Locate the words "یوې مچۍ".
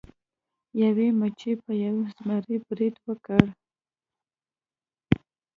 0.83-1.53